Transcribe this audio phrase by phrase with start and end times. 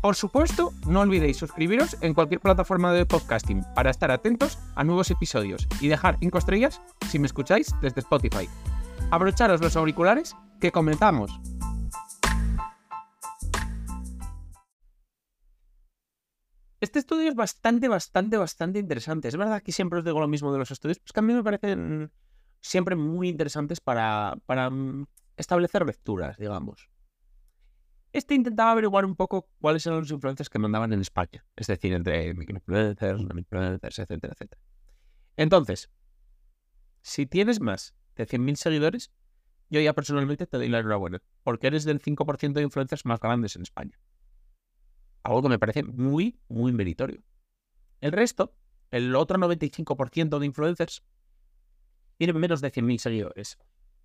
[0.00, 5.10] Por supuesto, no olvidéis suscribiros en cualquier plataforma de podcasting para estar atentos a nuevos
[5.10, 6.80] episodios y dejar 5 estrellas
[7.10, 8.48] si me escucháis desde Spotify.
[9.10, 11.38] Abrocharos los auriculares, que comenzamos.
[16.80, 19.28] Este estudio es bastante, bastante, bastante interesante.
[19.28, 21.34] Es verdad que siempre os digo lo mismo de los estudios, pues que a mí
[21.34, 22.10] me parecen
[22.62, 25.04] siempre muy interesantes para, para mm,
[25.36, 26.89] establecer lecturas, digamos.
[28.12, 31.44] Este intentaba averiguar un poco cuáles eran los influencers que mandaban en España.
[31.54, 34.60] Es decir, entre microinfluencers, influencers, etcétera, etcétera.
[35.36, 35.90] Entonces,
[37.02, 39.12] si tienes más de 100.000 seguidores,
[39.68, 43.54] yo ya personalmente te doy la enhorabuena, porque eres del 5% de influencers más grandes
[43.54, 44.00] en España.
[45.22, 47.22] Algo que me parece muy, muy meritorio.
[48.00, 48.56] El resto,
[48.90, 51.04] el otro 95% de influencers,
[52.16, 53.58] tienen menos de 100.000 seguidores.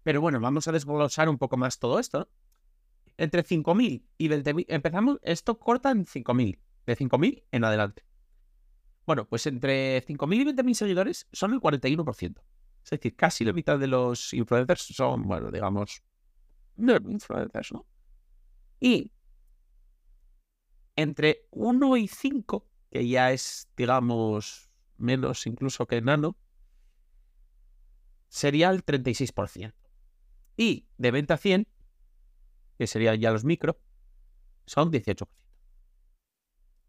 [0.03, 2.30] Pero bueno, vamos a desglosar un poco más todo esto
[3.17, 4.66] entre 5.000 y 20.000.
[4.67, 6.59] Empezamos, esto corta en 5.000.
[6.85, 8.03] De 5.000 en adelante.
[9.05, 12.41] Bueno, pues entre 5.000 y 20.000 seguidores son el 41%.
[12.83, 16.03] Es decir, casi la mitad de los influencers son, bueno, digamos,
[16.75, 17.88] no influencers, ¿no?
[18.79, 19.12] Y
[20.95, 26.38] entre 1 y 5, que ya es, digamos, menos incluso que nano,
[28.29, 29.73] sería el 36%.
[30.57, 31.67] Y de 20 a 100
[32.78, 33.78] que serían ya los micro,
[34.66, 35.28] son 18%.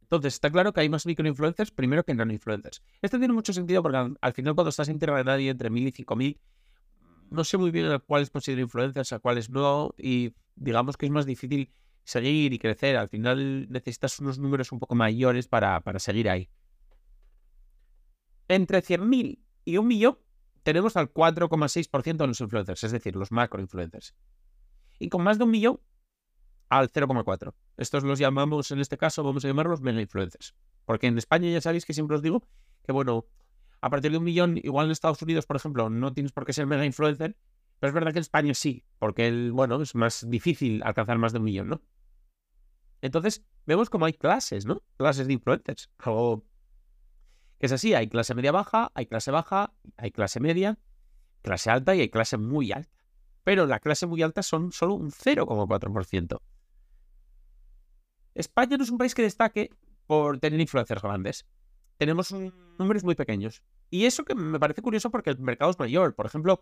[0.06, 2.80] Entonces, está claro que hay más microinfluencers primero que nano-influencers.
[3.02, 6.40] Esto tiene mucho sentido porque al, final cuando estás de nadie entre 1000 y 5000,
[7.30, 11.12] no sé muy bien a cuáles considero influencers, a cuáles no, y digamos que es
[11.12, 11.72] más difícil
[12.04, 12.96] seguir y crecer.
[12.96, 16.48] Al final necesitas unos números un poco mayores para, para seguir ahí.
[18.46, 20.18] Entre 100.000 y un millón
[20.62, 24.14] tenemos al 4,6% de los influencers, es decir, los macro-influencers
[24.98, 25.80] y con más de un millón
[26.68, 27.54] al 0,4.
[27.76, 30.54] Estos los llamamos, en este caso, vamos a llamarlos mega influencers.
[30.84, 32.46] Porque en España ya sabéis que siempre os digo
[32.84, 33.26] que, bueno,
[33.80, 36.52] a partir de un millón, igual en Estados Unidos, por ejemplo, no tienes por qué
[36.52, 37.36] ser mega influencer,
[37.78, 41.32] pero es verdad que en España sí, porque, el, bueno, es más difícil alcanzar más
[41.32, 41.82] de un millón, ¿no?
[43.02, 44.82] Entonces, vemos como hay clases, ¿no?
[44.96, 45.90] Clases de influencers.
[45.98, 46.46] Algo
[47.58, 50.78] que es así, hay clase media baja, hay clase baja, hay clase media,
[51.42, 52.95] clase alta y hay clase muy alta
[53.46, 56.40] pero la clase muy alta son solo un 0,4%.
[58.34, 59.70] España no es un país que destaque
[60.08, 61.46] por tener influencers grandes.
[61.96, 62.34] Tenemos
[62.76, 63.62] números muy pequeños.
[63.88, 66.16] Y eso que me parece curioso porque el mercado es mayor.
[66.16, 66.60] Por ejemplo,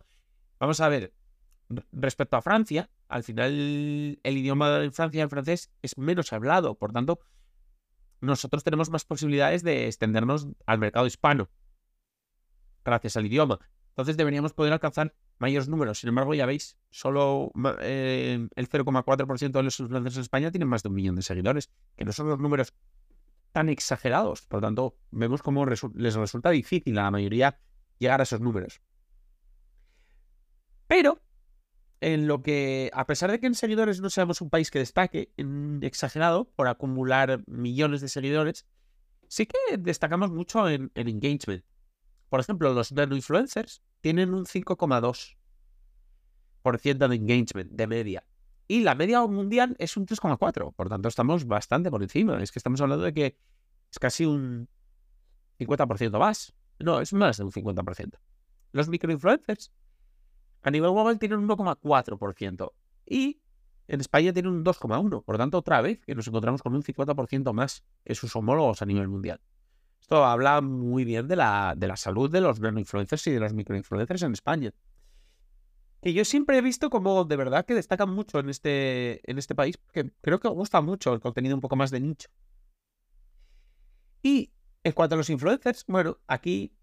[0.60, 1.14] vamos a ver,
[1.90, 6.74] respecto a Francia, al final el idioma en Francia, el francés, es menos hablado.
[6.74, 7.18] Por tanto,
[8.20, 11.48] nosotros tenemos más posibilidades de extendernos al mercado hispano.
[12.84, 13.58] Gracias al idioma.
[13.88, 16.00] Entonces deberíamos poder alcanzar mayores números.
[16.00, 20.82] Sin embargo, ya veis, solo eh, el 0,4% de los influencers en España tienen más
[20.82, 22.74] de un millón de seguidores, que no son los números
[23.52, 24.42] tan exagerados.
[24.42, 27.58] Por lo tanto, vemos cómo les resulta difícil a la mayoría
[27.98, 28.80] llegar a esos números.
[30.86, 31.22] Pero,
[32.00, 35.32] en lo que, a pesar de que en seguidores no seamos un país que destaque
[35.36, 38.66] en exagerado por acumular millones de seguidores,
[39.28, 41.64] sí que destacamos mucho en, en engagement.
[42.28, 48.26] Por ejemplo, los nano influencers tienen un 5,2% de engagement de media.
[48.68, 50.74] Y la media mundial es un 3,4%.
[50.74, 52.42] Por tanto, estamos bastante por encima.
[52.42, 53.38] Es que estamos hablando de que
[53.90, 54.68] es casi un
[55.58, 56.52] 50% más.
[56.78, 58.18] No, es más de un 50%.
[58.72, 59.72] Los microinfluencers
[60.60, 62.72] a nivel global tienen un 1,4%.
[63.06, 63.40] Y
[63.88, 65.24] en España tienen un 2,1%.
[65.24, 68.84] Por tanto, otra vez que nos encontramos con un 50% más que sus homólogos a
[68.84, 69.40] nivel mundial.
[70.04, 73.54] Esto habla muy bien de la, de la salud de los influencers y de los
[73.54, 74.70] microinfluencers en España.
[76.02, 79.54] Que yo siempre he visto como de verdad que destacan mucho en este, en este
[79.54, 82.28] país, porque creo que gusta mucho el contenido un poco más de nicho.
[84.22, 84.52] Y
[84.82, 86.74] en cuanto a los influencers, bueno, aquí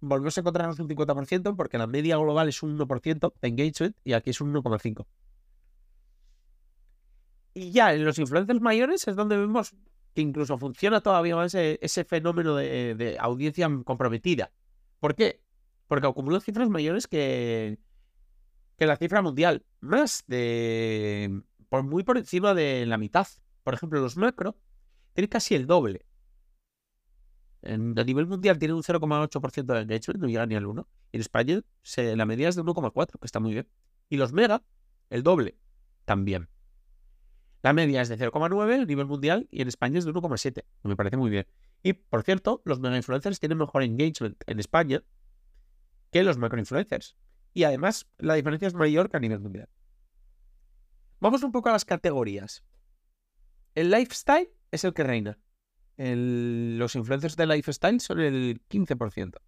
[0.00, 4.14] volvemos a encontrarnos un 50% porque la media global es un 1% de engagement y
[4.14, 5.06] aquí es un 1,5%.
[7.52, 9.74] Y ya en los influencers mayores es donde vemos
[10.14, 14.52] que incluso funciona todavía más ese, fenómeno de, audiencia comprometida.
[15.00, 15.42] ¿Por qué?
[15.88, 17.78] Porque acumuló cifras mayores que,
[18.76, 19.64] que la cifra mundial.
[19.80, 21.42] Más de.
[21.68, 23.26] Por muy por encima de la mitad.
[23.62, 24.56] Por ejemplo, los macro
[25.14, 26.06] tienen casi el doble.
[27.64, 30.88] A nivel mundial tiene un 0,8% de engagement, no llega ni al 1.
[31.12, 31.60] En España
[31.96, 33.68] la media es de 1,4, que está muy bien.
[34.08, 34.62] Y los mega,
[35.10, 35.56] el doble,
[36.04, 36.48] también.
[37.62, 40.64] La media es de 0,9 a nivel mundial y en España es de 1,7.
[40.82, 41.46] Me parece muy bien.
[41.82, 45.02] Y, por cierto, los mega influencers tienen mejor engagement en España
[46.10, 47.16] que los macro influencers.
[47.54, 49.68] Y además, la diferencia es mayor que a nivel mundial.
[51.20, 52.64] Vamos un poco a las categorías.
[53.74, 55.38] El lifestyle es el que reina.
[55.96, 59.38] los influencers de lifestyle son el 15%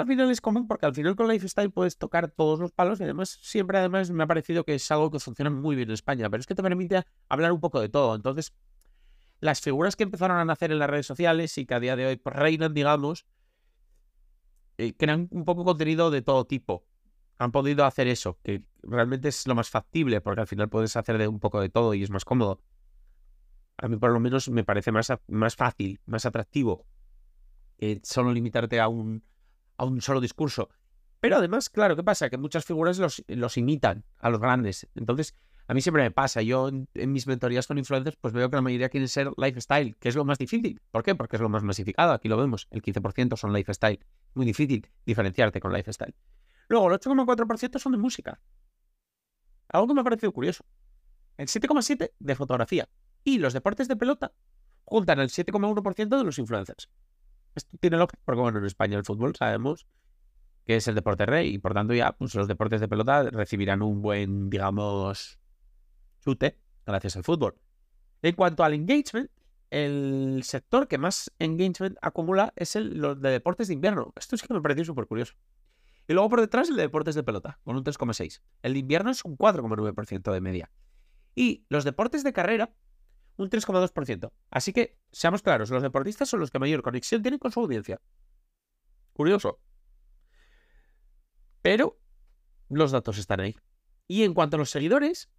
[0.00, 3.04] al final es común porque al final con Lifestyle puedes tocar todos los palos y
[3.04, 6.28] además siempre además me ha parecido que es algo que funciona muy bien en España,
[6.28, 8.14] pero es que te permite hablar un poco de todo.
[8.14, 8.52] Entonces,
[9.40, 12.06] las figuras que empezaron a nacer en las redes sociales y que a día de
[12.06, 13.26] hoy reinan, digamos,
[14.78, 16.84] eh, crean un poco contenido de todo tipo.
[17.38, 21.18] Han podido hacer eso, que realmente es lo más factible, porque al final puedes hacer
[21.18, 22.60] de un poco de todo y es más cómodo.
[23.76, 26.86] A mí por lo menos me parece más, más fácil, más atractivo
[27.76, 29.22] que solo limitarte a un
[29.76, 30.68] a un solo discurso.
[31.20, 32.28] Pero además, claro, ¿qué pasa?
[32.28, 34.86] Que muchas figuras los, imitan a los grandes.
[34.94, 35.34] Entonces,
[35.66, 36.42] a mí siempre me pasa.
[36.42, 40.10] Yo en, mis mentorías con influencers, pues veo que la mayoría quieren ser lifestyle, que
[40.10, 40.82] es lo más difícil.
[40.90, 41.14] ¿Por qué?
[41.14, 42.12] Porque es lo más masificado.
[42.12, 42.68] Aquí lo vemos.
[42.70, 44.04] El 15% son lifestyle.
[44.34, 46.14] Muy difícil diferenciarte con lifestyle.
[46.68, 48.40] Luego, el 8,4% son de música.
[49.68, 50.64] Algo que me ha parecido curioso.
[51.38, 52.88] El 7,7% de fotografía.
[53.24, 54.32] Y los deportes de pelota
[54.84, 56.90] juntan el 7,1% de los influencers.
[57.54, 59.86] Esto tiene lógica porque, bueno, en España el fútbol sabemos
[60.64, 63.82] que es el deporte rey y por tanto ya pues, los deportes de pelota recibirán
[63.82, 65.38] un buen, digamos,
[66.20, 67.54] chute gracias al fútbol.
[68.22, 69.30] En cuanto al engagement,
[69.70, 74.12] el sector que más engagement acumula es el de deportes de invierno.
[74.16, 75.34] Esto es que me pareció súper curioso.
[76.06, 78.40] Y luego por detrás el de deportes de pelota, con un 3,6.
[78.62, 80.70] El de invierno es un 4,9% de media.
[81.34, 82.72] Y los deportes de carrera
[83.36, 84.32] un 3,2%.
[84.50, 88.00] Así que, seamos claros, los deportistas son los que mayor conexión tienen con su audiencia.
[89.12, 89.60] Curioso.
[91.62, 91.98] Pero
[92.68, 93.56] los datos están ahí.
[94.06, 95.30] Y en cuanto a los seguidores,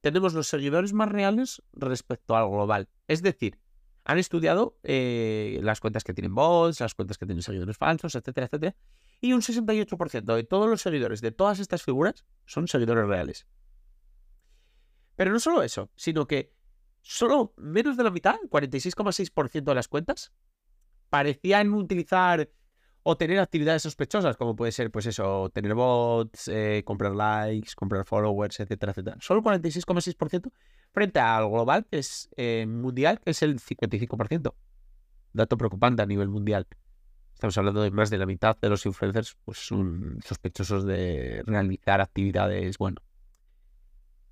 [0.00, 2.88] tenemos los seguidores más reales respecto al global.
[3.06, 3.58] Es decir,
[4.04, 8.46] han estudiado eh, las cuentas que tienen bots, las cuentas que tienen seguidores falsos, etcétera,
[8.46, 8.74] etcétera.
[9.20, 13.46] Y un 68% de todos los seguidores de todas estas figuras son seguidores reales.
[15.20, 16.54] Pero no solo eso, sino que
[17.02, 20.32] solo menos de la mitad, 46,6% de las cuentas,
[21.10, 22.48] parecían utilizar
[23.02, 28.06] o tener actividades sospechosas, como puede ser, pues eso, tener bots, eh, comprar likes, comprar
[28.06, 29.18] followers, etcétera, etcétera.
[29.20, 30.50] Solo 46,6%
[30.90, 34.54] frente al global, que es eh, mundial, que es el 55%.
[35.34, 36.66] Dato preocupante a nivel mundial.
[37.34, 42.00] Estamos hablando de más de la mitad de los influencers, pues son sospechosos de realizar
[42.00, 43.02] actividades, bueno,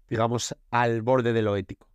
[0.09, 1.89] digamos, al borde de lo ético.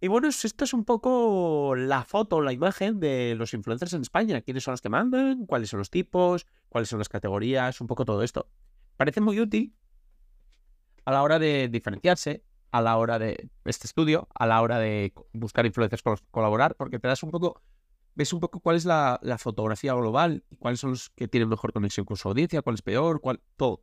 [0.00, 4.42] Y bueno, esto es un poco la foto, la imagen de los influencers en España.
[4.42, 5.46] ¿Quiénes son los que mandan?
[5.46, 6.46] ¿Cuáles son los tipos?
[6.68, 7.80] ¿Cuáles son las categorías?
[7.80, 8.50] Un poco todo esto.
[8.98, 9.74] Parece muy útil
[11.06, 15.14] a la hora de diferenciarse, a la hora de este estudio, a la hora de
[15.32, 17.62] buscar influencers con colaborar, porque te das un poco,
[18.14, 21.72] ves un poco cuál es la, la, fotografía global cuáles son los que tienen mejor
[21.72, 23.82] conexión con su audiencia, cuál es peor, cuál, todo.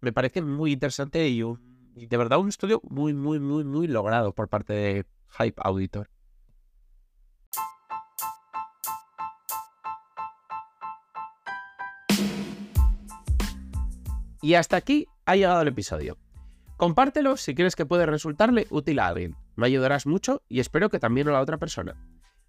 [0.00, 4.32] Me parece muy interesante y un de verdad un estudio muy, muy, muy, muy logrado
[4.32, 5.06] por parte de
[5.38, 6.10] Hype Auditor.
[14.42, 16.18] Y hasta aquí ha llegado el episodio.
[16.76, 19.34] Compártelo si crees que puede resultarle útil a alguien.
[19.56, 21.96] Me ayudarás mucho y espero que también a la otra persona.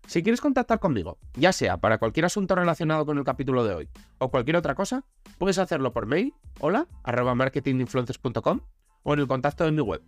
[0.06, 3.90] Si quieres contactar conmigo, ya sea para cualquier asunto relacionado con el capítulo de hoy
[4.20, 5.06] o cualquier otra cosa,
[5.38, 8.60] puedes hacerlo por mail, hola, marketinginfluencers.com
[9.08, 10.02] o en el contacto de mi web.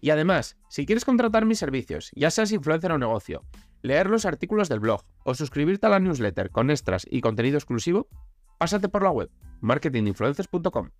[0.00, 3.44] Y además, si quieres contratar mis servicios, ya seas influencer o negocio,
[3.82, 8.06] leer los artículos del blog o suscribirte a la newsletter con extras y contenido exclusivo,
[8.58, 9.28] pásate por la web
[9.60, 10.90] marketinginfluencers.com.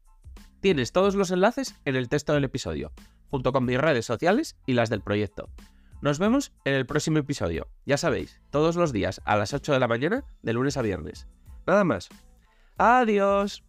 [0.60, 2.92] Tienes todos los enlaces en el texto del episodio,
[3.28, 5.48] junto con mis redes sociales y las del proyecto.
[6.00, 9.78] Nos vemos en el próximo episodio, ya sabéis, todos los días a las 8 de
[9.78, 11.28] la mañana, de lunes a viernes.
[11.68, 12.08] Nada más.
[12.78, 13.62] Adiós.